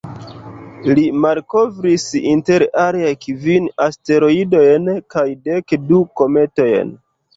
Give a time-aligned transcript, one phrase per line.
[0.99, 6.97] Li malkovris inter aliaj kvin asteroidojn kaj dek du kometojn.